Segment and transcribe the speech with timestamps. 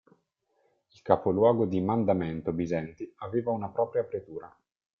[0.95, 4.51] Il capoluogo di Mandamento, Bisenti, aveva una propria pretura.